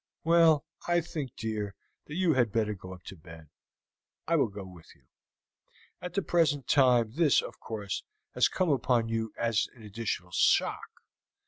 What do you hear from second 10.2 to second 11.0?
shock.